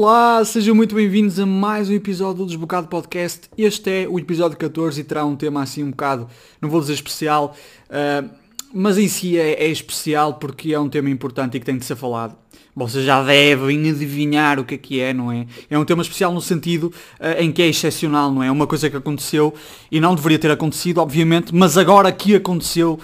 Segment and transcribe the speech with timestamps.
[0.00, 3.50] Olá, sejam muito bem-vindos a mais um episódio do Desbocado Podcast.
[3.58, 6.28] Este é o episódio 14 e terá um tema assim um bocado,
[6.62, 7.56] não vou dizer especial,
[7.90, 8.30] uh,
[8.72, 11.84] mas em si é, é, especial porque é um tema importante e que tem de
[11.84, 12.36] ser falado.
[12.76, 15.48] Vocês já devem adivinhar o que é que é, não é?
[15.68, 18.52] É um tema especial no sentido uh, em que é excepcional, não é?
[18.52, 19.52] Uma coisa que aconteceu
[19.90, 23.00] e não deveria ter acontecido, obviamente, mas agora que aconteceu,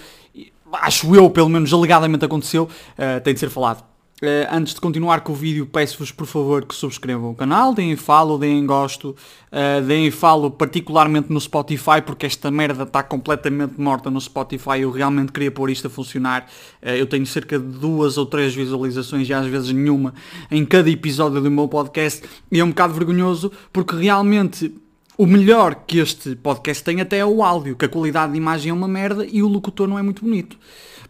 [0.75, 3.94] acho eu, pelo menos alegadamente aconteceu, uh, tem de ser falado.
[4.25, 7.95] Uh, antes de continuar com o vídeo, peço-vos por favor que subscrevam o canal, deem
[7.95, 9.15] follow, deem gosto,
[9.53, 14.91] uh, deem follow particularmente no Spotify, porque esta merda está completamente morta no Spotify, eu
[14.91, 16.49] realmente queria pôr isto a funcionar.
[16.83, 20.15] Uh, eu tenho cerca de duas ou três visualizações e às vezes nenhuma
[20.51, 24.73] em cada episódio do meu podcast, e é um bocado vergonhoso, porque realmente
[25.19, 28.71] o melhor que este podcast tem até é o áudio, que a qualidade de imagem
[28.71, 30.57] é uma merda e o locutor não é muito bonito.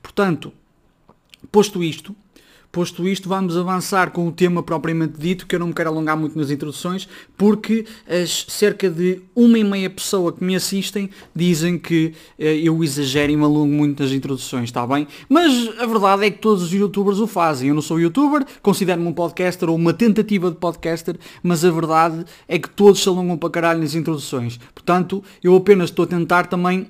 [0.02, 0.52] Portanto,
[1.52, 2.16] posto isto,
[2.74, 6.16] Posto isto, vamos avançar com o tema propriamente dito, que eu não me quero alongar
[6.16, 11.78] muito nas introduções, porque as cerca de uma e meia pessoa que me assistem dizem
[11.78, 15.06] que eh, eu exagero e me alongo muito nas introduções, está bem?
[15.28, 17.68] Mas a verdade é que todos os youtubers o fazem.
[17.68, 22.24] Eu não sou youtuber, considero-me um podcaster ou uma tentativa de podcaster, mas a verdade
[22.48, 24.58] é que todos se alongam para caralho nas introduções.
[24.74, 26.88] Portanto, eu apenas estou a tentar também...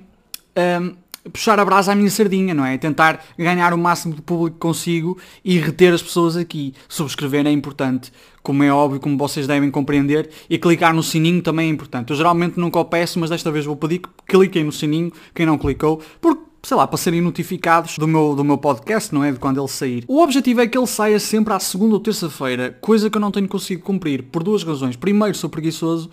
[0.81, 2.77] Um, puxar a brasa à minha sardinha, não é?
[2.77, 6.73] Tentar ganhar o máximo de público consigo e reter as pessoas aqui.
[6.87, 8.11] Subscrever é importante,
[8.43, 12.11] como é óbvio, como vocês devem compreender, e clicar no sininho também é importante.
[12.11, 15.45] Eu geralmente nunca o peço, mas desta vez vou pedir que cliquem no sininho, quem
[15.45, 19.31] não clicou, porque sei lá, para serem notificados do meu, do meu podcast, não é?
[19.31, 20.03] De quando ele sair.
[20.07, 23.29] O objetivo é que ele saia sempre à segunda ou terça-feira, coisa que eu não
[23.29, 24.95] tenho conseguido cumprir, por duas razões.
[24.95, 26.09] Primeiro, sou preguiçoso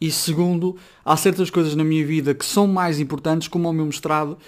[0.00, 3.84] e segundo, há certas coisas na minha vida que são mais importantes, como o meu
[3.84, 4.38] mestrado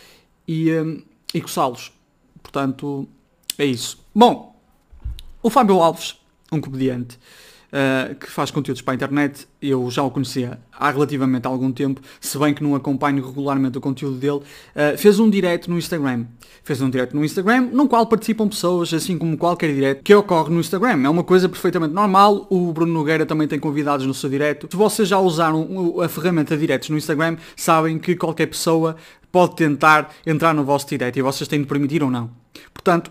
[0.48, 1.02] e, um,
[1.34, 1.92] e coçá-los.
[2.42, 3.06] Portanto,
[3.58, 3.98] é isso.
[4.14, 4.56] Bom,
[5.42, 6.16] o Fábio Alves,
[6.50, 7.18] um comediante,
[7.72, 9.48] uh, que faz conteúdos para a internet.
[9.60, 13.80] Eu já o conhecia há relativamente algum tempo, se bem que não acompanho regularmente o
[13.80, 14.40] conteúdo dele.
[14.74, 16.26] Uh, fez um direct no Instagram.
[16.62, 20.52] Fez um direct no Instagram, no qual participam pessoas, assim como qualquer direct que ocorre
[20.52, 21.02] no Instagram.
[21.04, 22.46] É uma coisa perfeitamente normal.
[22.50, 24.66] O Bruno Nogueira também tem convidados no seu direct.
[24.70, 28.96] Se vocês já usaram a ferramenta directs no Instagram, sabem que qualquer pessoa
[29.32, 32.30] pode tentar entrar no vosso direct e vocês têm de permitir ou não.
[32.72, 33.10] Portanto,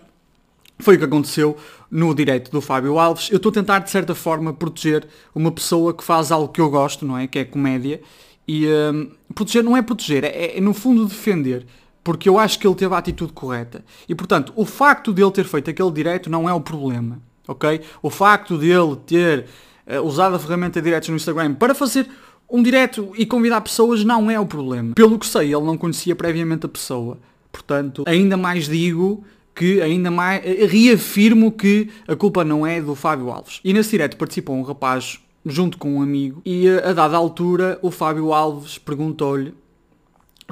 [0.78, 1.56] foi o que aconteceu
[1.90, 3.30] no direito do Fábio Alves.
[3.30, 6.70] Eu estou a tentar, de certa forma, proteger uma pessoa que faz algo que eu
[6.70, 7.26] gosto, não é?
[7.26, 8.00] Que é comédia.
[8.46, 11.66] E um, proteger não é proteger, é, é, no fundo defender.
[12.02, 13.84] Porque eu acho que ele teve a atitude correta.
[14.08, 17.20] E portanto, o facto de ele ter feito aquele direito não é o problema.
[17.46, 17.80] Ok?
[18.02, 19.46] O facto de ele ter
[19.86, 22.08] uh, usado a ferramenta de diretos no Instagram para fazer
[22.50, 24.94] um direto e convidar pessoas não é o problema.
[24.94, 27.18] Pelo que sei, ele não conhecia previamente a pessoa.
[27.50, 32.94] Portanto, ainda mais digo que ainda mais eh, reafirmo que a culpa não é do
[32.94, 33.60] Fábio Alves.
[33.64, 37.78] E nesse direto participou um rapaz junto com um amigo e eh, a dada altura
[37.82, 39.54] o Fábio Alves perguntou-lhe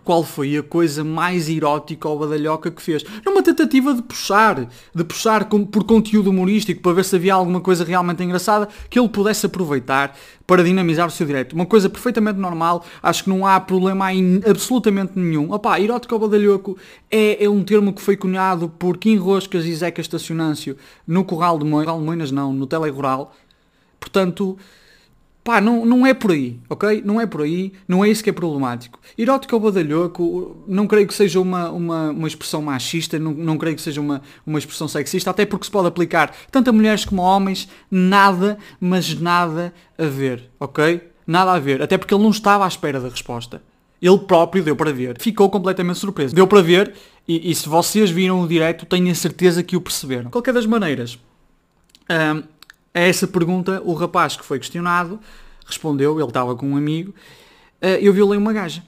[0.05, 3.05] qual foi a coisa mais erótica ou badalhoca que fez.
[3.25, 7.85] Numa tentativa de puxar, de puxar por conteúdo humorístico, para ver se havia alguma coisa
[7.85, 10.17] realmente engraçada que ele pudesse aproveitar
[10.47, 11.53] para dinamizar o seu direito.
[11.53, 15.53] Uma coisa perfeitamente normal, acho que não há problema aí absolutamente nenhum.
[15.53, 16.77] Opá, erótico ou badalhoco
[17.11, 21.59] é, é um termo que foi cunhado por Kim Roscas e Zeca Estacionâncio no Corral
[21.59, 23.33] de Moinas, não, no Telerural.
[24.01, 24.59] Portanto,
[25.43, 27.03] Pá, não, não é por aí, ok?
[27.05, 29.01] Não é por aí, não é isso que é problemático.
[29.17, 33.75] Erótico ou badalhoco, não creio que seja uma, uma, uma expressão machista, não, não creio
[33.75, 37.23] que seja uma, uma expressão sexista, até porque se pode aplicar tanto a mulheres como
[37.23, 41.01] a homens, nada, mas nada a ver, ok?
[41.27, 43.63] Nada a ver, até porque ele não estava à espera da resposta.
[44.01, 45.21] Ele próprio deu para ver.
[45.21, 46.35] Ficou completamente surpreso.
[46.35, 46.95] Deu para ver
[47.29, 50.25] e, e se vocês viram o direto, tenho a certeza que o perceberam.
[50.25, 51.19] De qualquer das maneiras,
[52.11, 52.43] hum,
[52.95, 55.21] a essa pergunta, o rapaz que foi questionado
[55.65, 57.15] respondeu, ele estava com um amigo,
[57.83, 58.83] uh, eu violei uma gaja.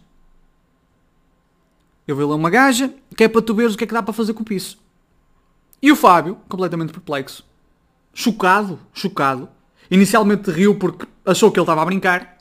[2.06, 4.12] Eu violei uma gaja, que é para tu veres o que é que dá para
[4.12, 4.78] fazer com isso.
[5.80, 7.44] E o Fábio, completamente perplexo,
[8.12, 9.48] chocado, chocado,
[9.90, 12.38] inicialmente riu porque achou que ele estava a brincar,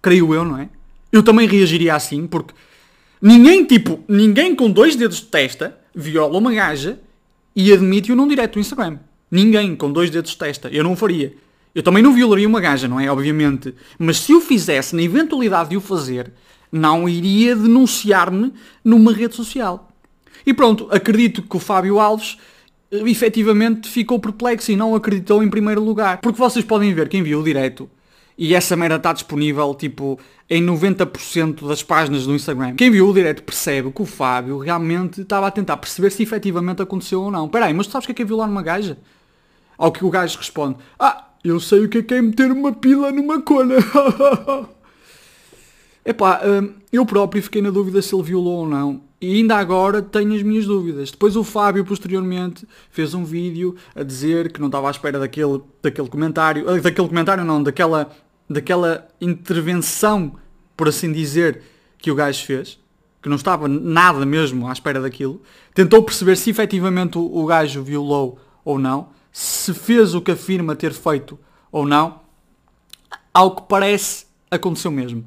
[0.00, 0.68] creio eu, não é?
[1.10, 2.54] Eu também reagiria assim, porque
[3.20, 6.98] ninguém, tipo, ninguém com dois dedos de testa viola uma gaja
[7.54, 8.98] e admite-o num direto do Instagram.
[9.32, 10.68] Ninguém com dois dedos de testa.
[10.68, 11.34] Eu não o faria.
[11.74, 13.10] Eu também não violaria uma gaja, não é?
[13.10, 13.74] Obviamente.
[13.98, 16.30] Mas se o fizesse, na eventualidade de o fazer,
[16.70, 18.52] não iria denunciar-me
[18.84, 19.88] numa rede social.
[20.44, 22.36] E pronto, acredito que o Fábio Alves
[22.90, 26.18] eh, efetivamente ficou perplexo e não acreditou em primeiro lugar.
[26.18, 27.88] Porque vocês podem ver, quem viu o direto,
[28.36, 30.18] e essa merda está disponível tipo
[30.50, 32.74] em 90% das páginas do Instagram.
[32.74, 36.82] Quem viu o direto percebe que o Fábio realmente estava a tentar perceber se efetivamente
[36.82, 37.48] aconteceu ou não.
[37.48, 38.98] Peraí, mas tu sabes que é que é violar uma gaja?
[39.82, 42.72] Ao que o gajo responde, ah, Eu sei o que é que é meter uma
[42.72, 43.74] pila numa cona.
[46.06, 49.02] Epá, hum, eu próprio fiquei na dúvida se ele violou ou não.
[49.20, 51.10] E ainda agora tenho as minhas dúvidas.
[51.10, 55.60] Depois o Fábio, posteriormente, fez um vídeo a dizer que não estava à espera daquele,
[55.82, 56.70] daquele comentário.
[56.70, 58.08] eh, Daquele comentário não, daquela,
[58.48, 60.36] daquela intervenção,
[60.76, 61.60] por assim dizer,
[61.98, 62.78] que o gajo fez.
[63.20, 65.42] Que não estava nada mesmo à espera daquilo.
[65.74, 69.08] Tentou perceber se efetivamente o, o gajo violou ou não.
[69.32, 71.38] Se fez o que afirma ter feito
[71.72, 72.20] ou não.
[73.32, 75.24] Ao que parece, aconteceu mesmo.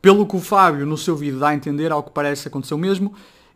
[0.00, 3.12] Pelo que o Fábio no seu vídeo dá a entender, ao que parece aconteceu mesmo,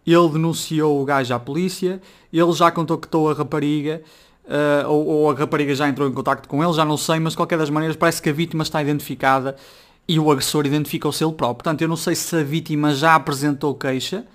[0.07, 4.03] ele denunciou o gajo à polícia, ele já contactou a rapariga,
[4.47, 7.33] eh, ou, ou a rapariga já entrou em contacto com ele, já não sei, mas
[7.33, 9.57] de qualquer das maneiras parece que a vítima está identificada
[10.07, 11.65] e o agressor identificou-se ele próprio.
[11.65, 14.27] Portanto, eu não sei se a vítima já apresentou queixa,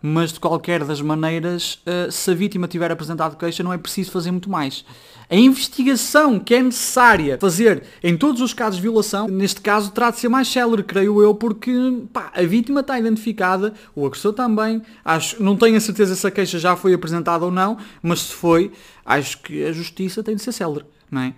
[0.00, 4.12] mas de qualquer das maneiras, eh, se a vítima tiver apresentado queixa, não é preciso
[4.12, 4.84] fazer muito mais.
[5.28, 10.10] A investigação que é necessária fazer em todos os casos de violação, neste caso, terá
[10.10, 11.72] de ser mais célere, creio eu, porque
[12.12, 14.80] pá, a vítima está identificada, o agressor também.
[15.04, 18.32] Acho, não tenho a certeza se a queixa já foi apresentada ou não, mas se
[18.32, 18.72] foi,
[19.04, 21.34] acho que a justiça tem de ser célere, não é?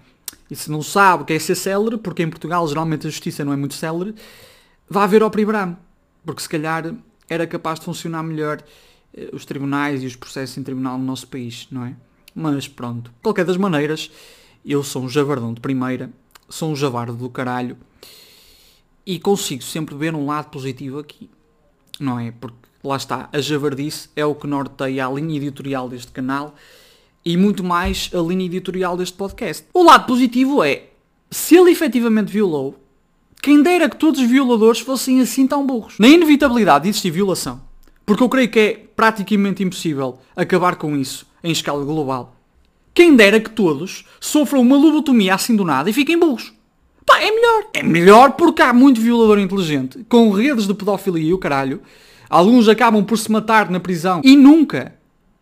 [0.51, 3.45] E se não sabe o que é ser célere, porque em Portugal geralmente a justiça
[3.45, 4.15] não é muito célere,
[4.89, 5.77] vá ver ao Pribramo,
[6.25, 6.95] porque se calhar
[7.31, 8.63] era capaz de funcionar melhor
[9.15, 11.95] eh, os tribunais e os processos em tribunal no nosso país, não é?
[12.35, 13.13] Mas pronto.
[13.23, 14.11] Qualquer das maneiras,
[14.65, 16.11] eu sou um javardão de primeira,
[16.49, 17.77] sou um javardo do caralho
[19.07, 21.31] e consigo sempre ver um lado positivo aqui,
[21.99, 22.33] não é?
[22.33, 26.55] Porque lá está, a javardice é o que norteia a linha editorial deste canal
[27.25, 29.67] e muito mais a linha editorial deste podcast.
[29.73, 30.89] O lado positivo é,
[31.31, 32.77] se ele efetivamente violou,
[33.43, 35.95] quem dera que todos os violadores fossem assim tão burros.
[35.99, 37.61] Na inevitabilidade de existir violação,
[38.05, 42.37] porque eu creio que é praticamente impossível acabar com isso em escala global.
[42.93, 46.53] Quem dera que todos sofram uma lobotomia assim do nada e fiquem burros.
[47.07, 47.65] Pá, é melhor.
[47.73, 51.81] É melhor porque há muito violador inteligente, com redes de pedofilia e o caralho.
[52.29, 54.95] Alguns acabam por se matar na prisão e nunca,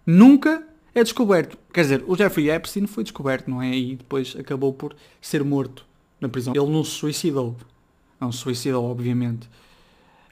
[0.06, 0.62] nunca
[0.94, 1.58] é descoberto.
[1.72, 3.74] Quer dizer, o Jeffrey Epstein foi descoberto, não é?
[3.76, 5.84] E depois acabou por ser morto
[6.20, 6.54] na prisão.
[6.54, 7.56] Ele não se suicidou.
[8.20, 9.49] Não se suicidou, obviamente.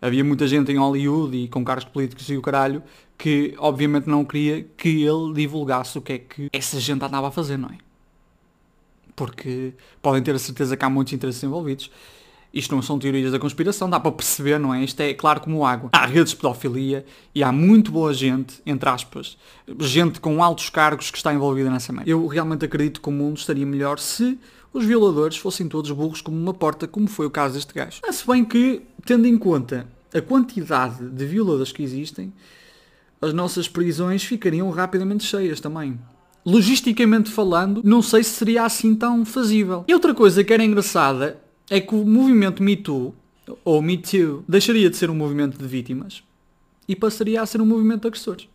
[0.01, 2.83] Havia muita gente em Hollywood e com cargos políticos e o caralho
[3.17, 7.31] que obviamente não queria que ele divulgasse o que é que essa gente andava a
[7.31, 7.79] fazer, não é?
[9.15, 9.73] Porque
[10.03, 11.91] podem ter a certeza que há muitos interesses envolvidos.
[12.53, 14.85] Isto não são teorias da conspiração, dá para perceber, não é?
[14.85, 15.91] Isto é claro como água.
[15.93, 17.05] Há redes de pedofilia
[17.35, 19.37] e há muito boa gente, entre aspas,
[19.81, 22.09] gente com altos cargos que está envolvida nessa merda.
[22.09, 24.39] Eu realmente acredito que o mundo estaria melhor se
[24.77, 28.01] os violadores fossem todos burros como uma porta, como foi o caso deste gajo.
[28.07, 32.33] Ah, se bem que, tendo em conta a quantidade de violadores que existem,
[33.21, 35.99] as nossas prisões ficariam rapidamente cheias também.
[36.45, 39.85] Logisticamente falando, não sei se seria assim tão fazível.
[39.89, 41.41] E outra coisa que era engraçada
[41.71, 43.15] é que o movimento Me Too,
[43.65, 46.23] ou Me Too, deixaria de ser um movimento de vítimas
[46.87, 48.49] e passaria a ser um movimento de agressores.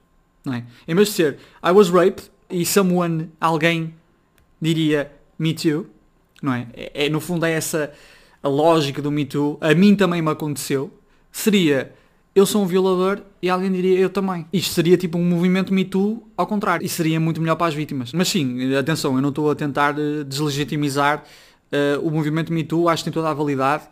[0.45, 0.65] Não é?
[0.87, 3.93] Em vez de ser I was raped e someone, alguém,
[4.61, 5.87] diria Me Too,
[6.41, 6.67] não é?
[6.73, 7.05] é?
[7.05, 7.91] é no fundo é essa
[8.41, 9.57] a lógica do Me Too.
[9.61, 10.91] A mim também me aconteceu.
[11.31, 11.93] Seria
[12.33, 14.45] eu sou um violador e alguém diria eu também.
[14.53, 16.85] Isto seria tipo um movimento Me Too ao contrário.
[16.85, 18.13] E seria muito melhor para as vítimas.
[18.13, 21.23] Mas sim, atenção, eu não estou a tentar uh, deslegitimizar
[21.71, 22.87] uh, o movimento Me Too.
[22.87, 23.83] Acho que tem toda a validade.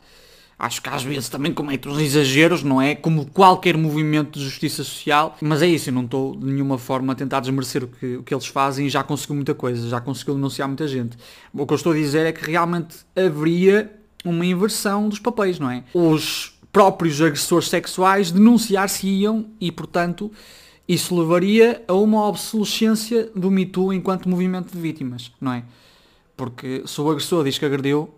[0.59, 2.93] Acho que às vezes também comete uns exageros, não é?
[2.93, 5.37] Como qualquer movimento de justiça social.
[5.41, 8.23] Mas é isso, eu não estou de nenhuma forma a tentar desmerecer o que, o
[8.23, 11.17] que eles fazem e já conseguiu muita coisa, já conseguiu denunciar muita gente.
[11.53, 13.89] O que eu estou a dizer é que realmente haveria
[14.25, 15.85] uma inversão dos papéis, não é?
[15.93, 20.29] Os próprios agressores sexuais denunciar-se-iam e, portanto,
[20.85, 25.63] isso levaria a uma obsolescência do Me Too enquanto movimento de vítimas, não é?
[26.35, 28.09] Porque se o agressor diz que agrediu,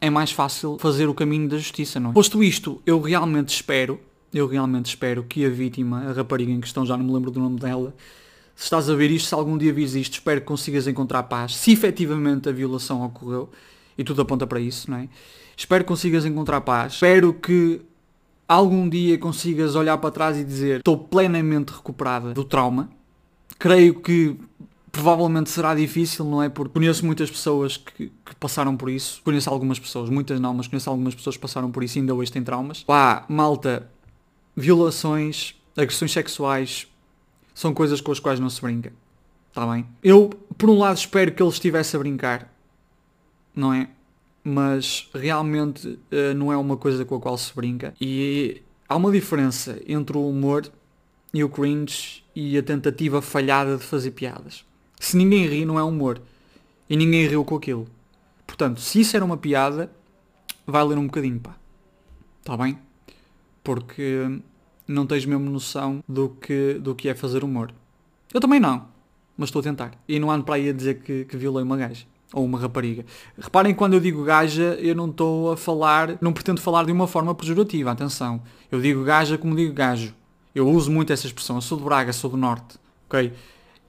[0.00, 2.12] é mais fácil fazer o caminho da justiça, não é?
[2.12, 3.98] Posto isto, eu realmente espero,
[4.32, 7.40] eu realmente espero que a vítima, a rapariga em questão, já não me lembro do
[7.40, 7.94] nome dela,
[8.54, 11.56] se estás a ver isto, se algum dia vires isto, espero que consigas encontrar paz,
[11.56, 13.50] se efetivamente a violação ocorreu,
[13.98, 15.08] e tudo aponta para isso, não é?
[15.56, 16.94] Espero que consigas encontrar paz.
[16.94, 17.80] Espero que
[18.46, 22.90] algum dia consigas olhar para trás e dizer estou plenamente recuperada do trauma.
[23.58, 24.36] Creio que
[24.96, 26.48] provavelmente será difícil, não é?
[26.48, 29.20] Porque conheço muitas pessoas que, que, passaram por isso.
[29.22, 32.14] Conheço algumas pessoas, muitas não, mas conheço algumas pessoas que passaram por isso e ainda
[32.14, 32.82] hoje têm traumas.
[32.82, 33.90] Pá, malta,
[34.56, 36.86] violações, agressões sexuais
[37.54, 38.90] são coisas com as quais não se brinca.
[39.50, 39.86] Está bem?
[40.02, 42.50] Eu, por um lado, espero que ele estivesse a brincar,
[43.54, 43.90] não é?
[44.42, 47.94] Mas realmente uh, não é uma coisa com a qual se brinca.
[48.00, 50.70] E há uma diferença entre o humor
[51.34, 54.64] e o cringe e a tentativa falhada de fazer piadas.
[54.98, 56.20] Se ninguém ri, não é humor.
[56.88, 57.86] E ninguém riu com aquilo.
[58.46, 59.90] Portanto, se isso era uma piada,
[60.66, 61.56] vai ler um bocadinho, pá.
[62.40, 62.78] Está bem?
[63.62, 64.40] Porque
[64.86, 67.72] não tens mesmo noção do que, do que é fazer humor.
[68.32, 68.86] Eu também não,
[69.36, 69.92] mas estou a tentar.
[70.08, 72.06] E não ando para aí a dizer que, que violei uma gaja.
[72.32, 73.04] Ou uma rapariga.
[73.38, 77.06] Reparem quando eu digo gaja, eu não estou a falar, não pretendo falar de uma
[77.06, 78.42] forma pejorativa, atenção.
[78.70, 80.14] Eu digo gaja como digo gajo.
[80.54, 81.56] Eu uso muito essa expressão.
[81.56, 82.78] Eu sou de Braga, sou do Norte.
[83.06, 83.32] Ok?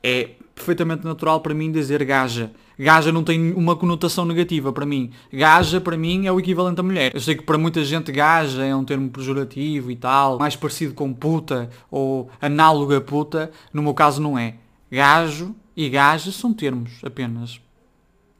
[0.03, 2.51] É perfeitamente natural para mim dizer gaja.
[2.77, 5.11] Gaja não tem uma conotação negativa para mim.
[5.31, 7.11] Gaja para mim é o equivalente a mulher.
[7.13, 10.93] Eu sei que para muita gente gaja é um termo pejorativo e tal, mais parecido
[10.93, 13.51] com puta ou análogo a puta.
[13.71, 14.55] No meu caso não é.
[14.91, 17.61] Gajo e gaja são termos apenas.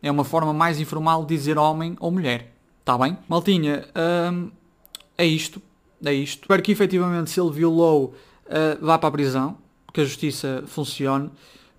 [0.02, 2.54] É uma forma mais informal de dizer homem ou mulher.
[2.80, 3.18] Está bem?
[3.28, 3.86] Maltinha,
[4.32, 4.50] hum,
[5.18, 5.62] é isto.
[6.04, 6.44] É isto.
[6.44, 8.14] Espero que efetivamente se ele violou
[8.46, 9.58] uh, vá para a prisão,
[9.92, 11.30] que a justiça funcione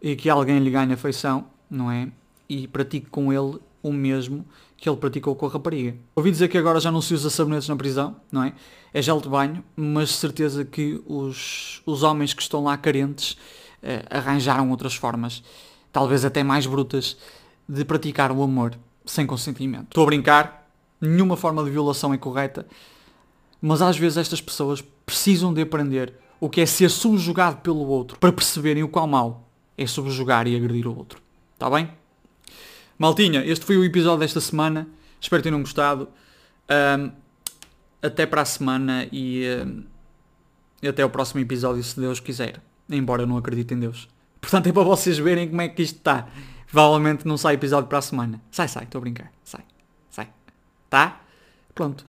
[0.01, 2.09] e que alguém lhe ganhe afeição, não é?
[2.49, 4.45] e pratique com ele o mesmo
[4.77, 5.97] que ele praticou com a rapariga.
[6.17, 8.55] Ouvi dizer que agora já não se usa sabonetes na prisão, não é?
[8.95, 13.37] É gel de banho, mas certeza que os, os homens que estão lá carentes
[13.83, 15.43] eh, arranjaram outras formas,
[15.93, 17.17] talvez até mais brutas,
[17.69, 19.89] de praticar o amor sem consentimento.
[19.89, 22.67] Estou a brincar, nenhuma forma de violação é correta,
[23.61, 28.19] mas às vezes estas pessoas precisam de aprender o que é ser subjugado pelo outro
[28.19, 29.48] para perceberem o qual mal
[29.79, 31.23] é subjugar e agredir o outro.
[31.55, 31.89] Está bem?
[32.99, 34.89] Maltinha, este foi o episódio desta semana.
[35.21, 36.09] Espero que tenham gostado.
[36.69, 37.13] Um,
[38.03, 39.85] até para a semana e, um,
[40.83, 42.61] e até o próximo episódio, se Deus quiser.
[42.91, 44.09] Embora eu não acredite em Deus.
[44.41, 46.29] Portanto, é para vocês verem como é que isto está.
[46.71, 48.43] Provavelmente não sai episódio para a semana.
[48.51, 49.33] Sai, sai, estou a brincar.
[49.45, 49.65] Sai,
[50.11, 50.29] sai.
[50.91, 51.21] Tá?
[51.75, 52.08] Pronto.